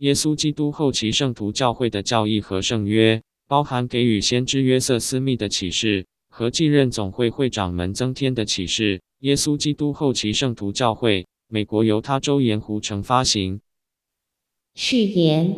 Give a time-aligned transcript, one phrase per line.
[0.00, 9.02] 耶稣基督后期圣徒教会的教义和圣约，包含给予先知约瑟斯密的启示和继任总会会长们增添的启示。
[9.18, 13.60] 耶稣基督后期圣徒教会，美国犹他州盐湖城发行。
[14.74, 15.54] 誓言：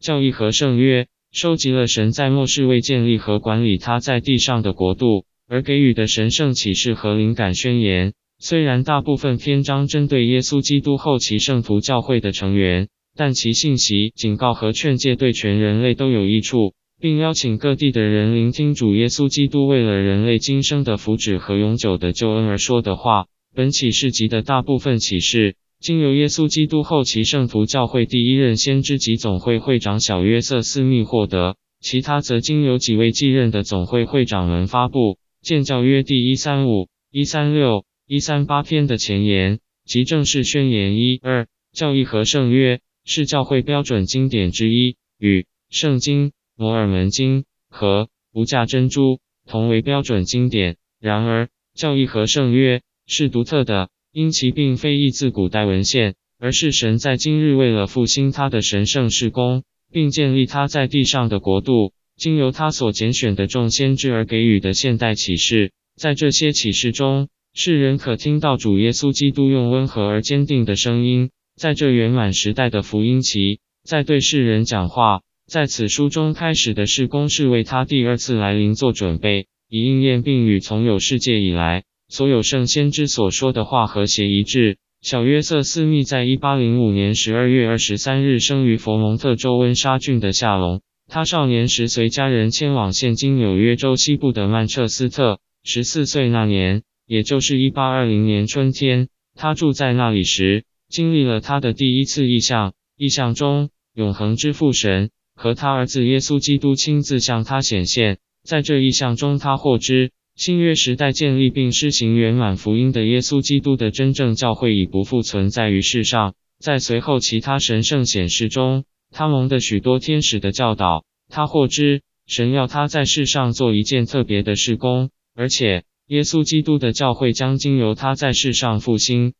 [0.00, 8.14] 教义和圣约收集了神在末世为建立和管理他在地上的国度而给予的神圣启示和灵感宣言。
[8.42, 23.26] 虽然大部分篇章针对耶稣基督后期圣徒教会的成员，但其信息、警告和劝诫对全人类都有益处，并邀请各地的人聆听主耶稣基督为了人类今生的福祉和永久的救恩而说的话。
[23.54, 35.18] 本启示集的大部分启示，经由耶稣基督后期圣徒教会第一任先知及总会会长小约瑟斯密获得，其他则经由几位继任的总会会长们发布。
[35.42, 37.84] 建教约第一三五、一三六。
[38.12, 50.76] 一三八篇的前言及正式宣言一二，教义和圣约是教会标准经典之一，与圣经、摩尔门经和无价珍珠同为标准经典。
[50.98, 65.70] 然而，教义和圣约是独特的，因其并非译自古代文献，而是神在今日为了复兴他的神圣事工，并建立他在地上的国度，经由他所拣选的众先知而给予的现代启示。
[65.94, 75.22] 在这些启示中，世人可听到主耶稣基督用温和而坚定的声音，在这圆满时代的福音期，在对世人讲话。
[75.48, 84.78] 在此书中开始的事工是为他第二次来临做准备，以应验并与从有世界以来所有圣先知所说的话和谐一致。
[85.02, 95.40] 小约瑟斯密在一八零五年十二月二十三日生于佛蒙特州温莎郡的夏隆，他少年时随家人迁往现今纽约州西部的曼彻斯特。
[95.64, 96.82] 十四岁那年。
[97.10, 102.72] 也就是一八二零年春天，他住在那里时，经历了他的第一次异象。
[102.96, 108.18] 异象中，永恒之父神和他儿子耶稣基督亲自向他显现。
[108.44, 116.34] 在这意象中，他获知新约时代建立并施行圆满福音的耶稣基督的真正教会已不复存在于世上。
[116.60, 125.82] 在随后其他神圣显示中，他蒙的许多天使的教导，他获知神要他在世上做一件特别的事工，而且。
[126.10, 129.34] 耶稣基督的教会将经由他在世上复兴。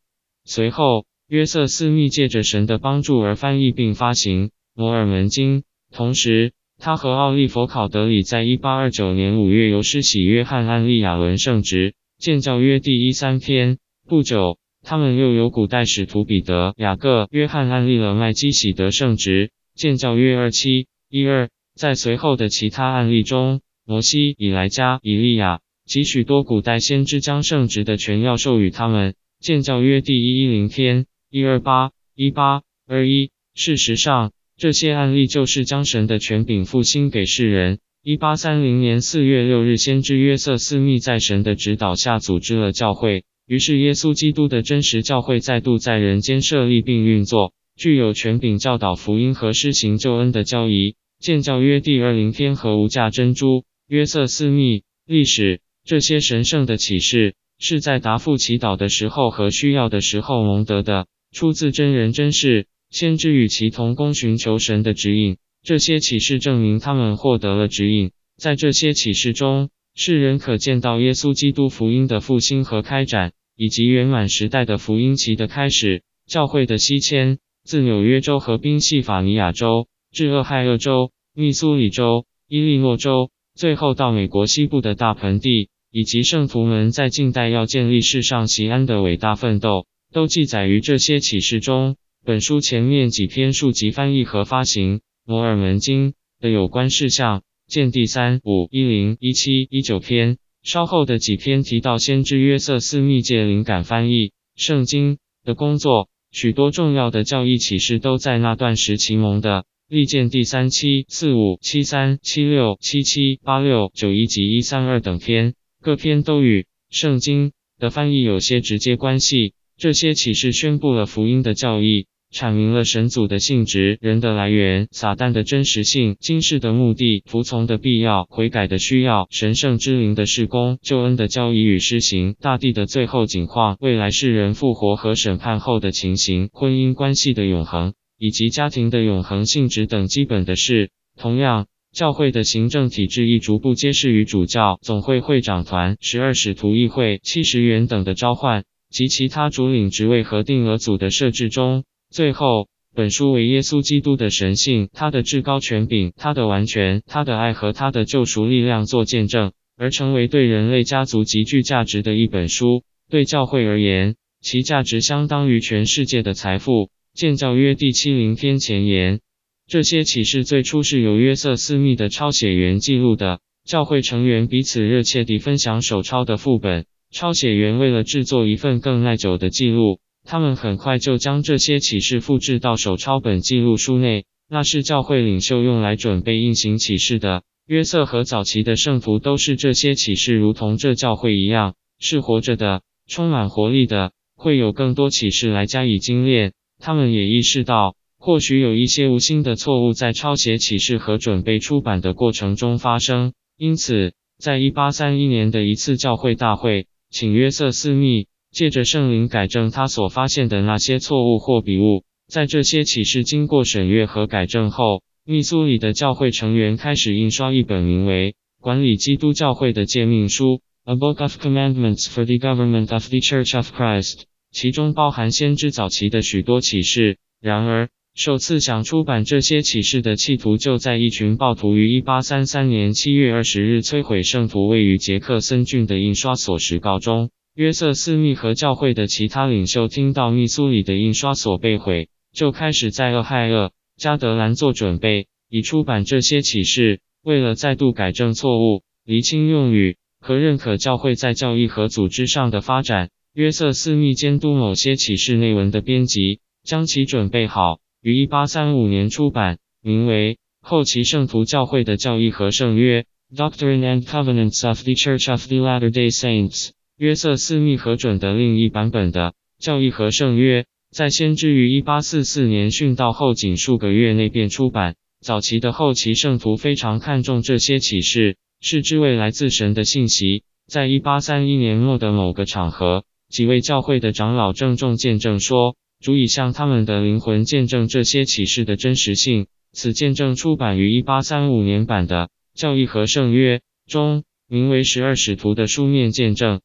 [0.45, 13.79] 随后，约瑟斯密借着神的帮助而翻译并发行《摩尔门经》，同时，他和奥利弗考德里在1829年5月由施洗约翰安利亚伦圣职，建教约第一三篇。
[14.07, 21.51] 不久，他们又由古代使徒彼得、雅各、约翰安利了麦基洗德圣职，建教约二七一二。
[21.75, 25.59] 在随后的其他案例中，摩西、以莱加、以利亚。
[25.91, 29.17] 及许多古代先知将圣职的权要授予他们。
[29.41, 33.33] 建教约第一一零篇一二八一八二一。
[33.57, 37.81] 事实上，这些案例就是将神的权柄复兴给世人。
[38.05, 50.95] 一八三零年四月六日，先知约瑟斯密在神的指导下组织了教会，于是耶稣基督的真实教会再度在人间设立并运作，具有权柄教导福音和施行救恩的教义。
[51.19, 53.65] 建教约第二零篇和无价珍珠。
[53.89, 55.61] 约瑟斯密历史。
[55.91, 62.69] 这些神圣的启示是在答复祈祷的时候和需要的时候蒙得的，出自真人真事。
[62.91, 68.13] 先知与其同工寻求神的指引，这些启示证明他们获得了指引。
[68.37, 76.05] 在这些启示中，世人可见到耶稣基督福音的复兴和开展，以及圆满时代的福音期的开始。
[76.25, 83.33] 教会的西迁，自纽约州和宾夕法尼亚州至俄亥俄州、密苏里州、伊利诺州。
[83.57, 91.97] 最后到美国西部的大盆地，以及圣徒们在近代要建立世上锡安的伟大奋斗，都记载于这些启示中。
[92.25, 100.37] 本书前面几篇述及翻译和发行《摩尔门经》的有关事项，见第三、五、一零、一七、一九篇。
[100.63, 109.65] 稍后的几篇提到先知约瑟斯密借灵感翻译圣经的工作，许多重要的教义启示都在那段时期蒙的。
[109.89, 119.55] 历见第三七四五七三七六七七八六九一及一三二等篇，各篇都与圣经的翻译有些直接关系。
[119.77, 137.95] 这些启示宣布了福音的教义，阐明了神祖的性质、人的来源、撒旦的真实性、今世的目的、服从的必要、悔改的需要、神圣之灵的事工、救恩的教义与施行、大地的最后景况、未来世人复活和审判后的情形、婚姻关系的永恒。
[138.23, 140.91] 以及家庭的永恒性质等基本的事。
[141.17, 151.85] 同样，教会的行政体制亦逐步揭示于主教、总会会长团、十二使徒议会、七十员等的召唤及其他主领职位和定额组的设置中。
[152.11, 162.85] 最后，本书为耶稣基督的神性、他的至高权柄、他的完全、他的爱和他的救赎力量做见证，而成为对人类家族极具价值的一本书。
[163.09, 166.91] 对教会而言，其价值相当于全世界的财富。
[167.13, 169.21] 建教约第七零篇前言，
[169.71, 173.39] 这些启示最初是由约瑟·斯密的抄写员记录的。
[173.65, 176.87] 教会成员彼此热切地分享手抄的副本。
[177.13, 184.25] 抄写员为了制作一份更耐久的记录，他们很快就将这些启示复制到手抄本记录书内。
[184.49, 187.45] 那是教会领袖用来准备印行启示的。
[187.69, 196.55] 约瑟和早期的圣徒都是这些启示，如同这教会一样，是活着的，充满活力的，会有更多启示来加以精炼。
[196.81, 203.33] 他们也意识到，或许有一些无心的错误在抄写启示和准备出版的过程中发生。
[203.57, 212.05] 因此，在1831年的一次教会大会，请约瑟·斯密借着圣灵改正他所发现的那些错误或笔误。
[212.29, 227.17] 在这些启示经过审阅和改正后，密苏里的教会成员开始印刷一本名为《管理基督教会的诫命书》（A Book of Commandments for the Government of the Church of Christ），其中包含先知早期的许多启示。
[227.41, 227.89] 然而，
[228.21, 237.31] 首次想出版这些启示的企图，就在一群暴徒于1833年7月20日摧毁圣徒位于杰克森郡的印刷所时告终。
[237.55, 247.01] 约瑟·斯密和教会的其他领袖听到密苏里的印刷所被毁，就开始在俄亥俄、加德兰做准备，以出版这些启示。
[247.25, 257.79] 为了再度改正错误、厘清用语和认可教会在教义和组织上的发展，约瑟·斯密监督某些启示内文的编辑，将其准备好。
[258.03, 263.05] 于1835年出版，名为《后期圣徒教会的教义和圣约》
[263.37, 266.71] （Doctrine and Covenants of the Church of the Latter-day Saints）。
[266.97, 274.95] 约瑟·斯密核准的另一版本的《教义和圣约》，在先知于1844年殉道后仅数个月内便出版。
[275.21, 280.45] 早期的后期圣徒非常看重这些启示，视之为来自神的信息。
[280.67, 289.47] 在1831年末的某个场合，几位教会的长老郑重见证说，足以向他们的灵魂见证这些启示的真实性。
[289.73, 292.25] 此见证出版于1835年版的
[292.55, 296.59] 《教义和圣约》中，名为《十二使徒的书面见证》。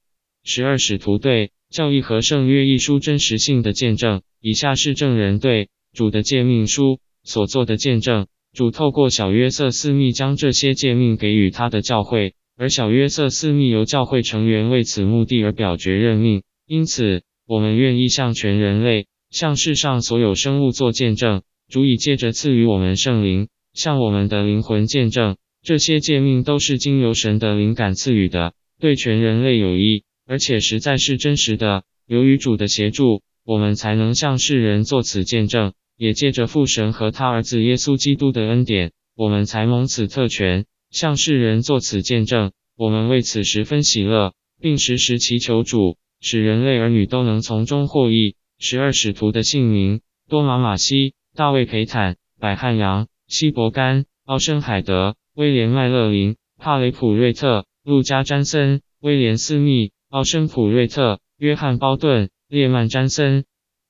[0.44, 4.22] 十二使徒对《教义和圣约》一书真实性的见证。
[4.42, 8.28] 以下是证人对主的诫命书所做的见证。
[8.54, 16.42] 主透过小约瑟·斯密将这些诫命给予他的教会，而小约瑟·斯密由教会成员为此目的而表决任命。
[16.66, 19.08] 因此，我们愿意向全人类。
[19.36, 25.36] 向世上所有生物做见证，主已借着赐予我们圣灵，向我们的灵魂见证。
[25.62, 31.84] 这些诫命都是经由神的灵感赐予的，对全人类有益，而且实在是真实的。
[32.08, 42.54] 由于主的协助，我们才能向世人做此见证，也借着父神和他儿子耶稣基督的恩典，我们才蒙此特权，向世人做此见证。
[42.78, 48.38] 我们为此十分喜乐，并时时祈求主，使人类儿女都能从中获益。
[48.58, 63.44] 十二使徒的姓名：多玛·马西、大卫·培坦、百翰杨、希伯甘、奥申海德、威廉·麦勒林、帕雷普瑞特、路加·詹森、威廉·斯密、奥申普瑞特、约翰·鲍顿、列曼·詹森。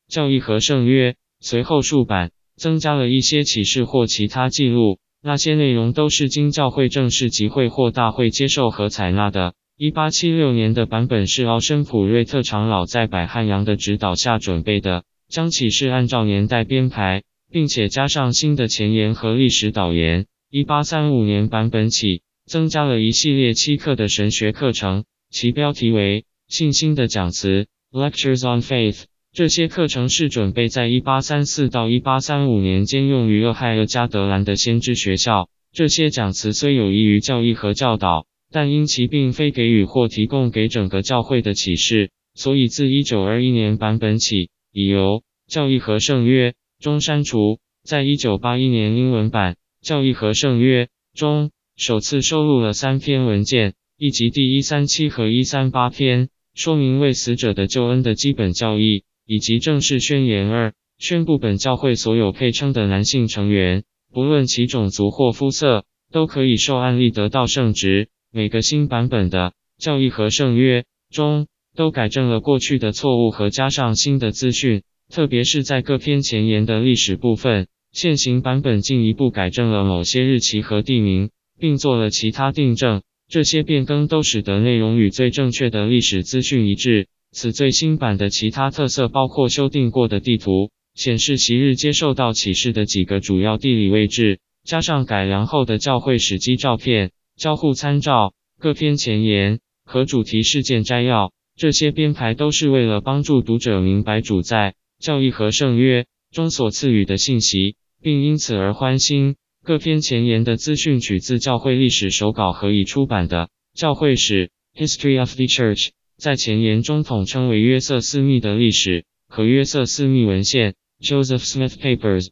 [0.07, 9.53] 教义和圣约随后数版，增加了一些启示或其他记录，那些内容都是经教会正式集会或大会接受和采纳的。
[9.77, 20.27] 一八七六年的版本是奥申普瑞特长老在百汉阳的指导下准备的，将启示按照年代编排，并且加上新的前言和历史导言。
[20.49, 29.03] 一八三五年版本起，增加了一系列七课的神学课程，其标题为《信心的讲词》（Lectures on Faith）。
[29.33, 35.49] 这些课程是准备在一八三四到一八三五年间用于俄亥俄加德兰的先知学校。
[35.73, 38.25] 这些讲词虽有益于教义和教导。
[38.55, 47.59] 但因其并非给予或提供给整个教会的启示，所以自1921年版本起，已由《教义和圣约》中删除。
[47.83, 63.83] 在1981年英文版《教义和圣约》中，首次收录了三篇文件，以及第一三七和一三八篇，说明为死者的救恩的基本教义，以及正式宣言二，宣布本教会所有配称的男性成员，
[64.13, 68.07] 不论其种族或肤色，都可以受按立得到圣职。
[68.35, 69.51] 每个新版本的
[69.81, 77.67] 《教义和圣约》中都改正了过去的错误和加上新的资讯，特别是在各篇前言的历史部分。
[77.93, 83.03] 现行版本进一步改正了某些日期和地名，并做了其他订正。
[83.29, 87.07] 这些变更都使得内容与最正确的历史资讯一致。
[87.31, 101.31] 此最新版的其他特色包括修订过的地图、显示昔日接受到启示的几个主要地理位置，加上改良后的教会史迹照片、交互参照、各篇前言和主题事件摘要。
[101.57, 109.35] 这些编排都是为了帮助读者明白主在教义和圣约中所赐予的信息，并因此而欢欣。
[109.63, 122.29] 各篇前言的资讯取自教会历史手稿和已出版的教会史 （History of the Church），在前言中统称为约瑟斯密的历史和约瑟斯密文献 （Joseph Smith Papers）。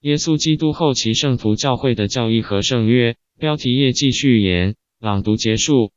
[0.00, 5.92] 耶稣基督后期圣徒教会的教义和圣约，标题页继续言，朗读结束。